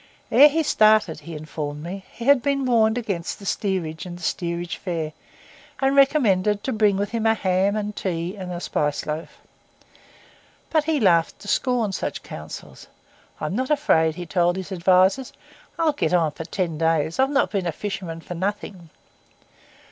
Ere 0.31 0.47
he 0.49 0.63
started, 0.63 1.19
he 1.19 1.35
informed 1.35 1.83
me, 1.83 2.03
he 2.11 2.25
had 2.25 2.41
been 2.41 2.65
warned 2.65 2.97
against 2.97 3.37
the 3.37 3.45
steerage 3.45 4.03
and 4.03 4.17
the 4.17 4.23
steerage 4.23 4.77
fare, 4.77 5.13
and 5.79 5.95
recommended 5.95 6.63
to 6.63 6.73
bring 6.73 6.97
with 6.97 7.11
him 7.11 7.27
a 7.27 7.35
ham 7.35 7.75
and 7.75 7.95
tea 7.95 8.35
and 8.35 8.51
a 8.51 8.59
spice 8.59 9.05
loaf. 9.05 9.37
But 10.71 10.85
he 10.85 10.99
laughed 10.99 11.37
to 11.41 11.47
scorn 11.47 11.91
such 11.91 12.23
counsels. 12.23 12.87
'I'm 13.39 13.55
not 13.55 13.69
afraid,' 13.69 14.15
he 14.15 14.23
had 14.23 14.31
told 14.31 14.55
his 14.55 14.71
adviser; 14.71 15.25
'I'll 15.77 15.91
get 15.93 16.15
on 16.15 16.31
for 16.31 16.45
ten 16.45 16.79
days. 16.79 17.19
I've 17.19 17.29
not 17.29 17.51
been 17.51 17.67
a 17.67 17.71
fisherman 17.71 18.21
for 18.21 18.33
nothing. 18.33 18.89